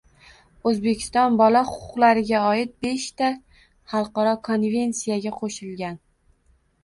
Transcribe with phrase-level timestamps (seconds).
[0.69, 3.29] O‘zbekiston bola huquqlariga oid beshta
[3.93, 6.01] xalqaro konvensiyaga qo‘shilgan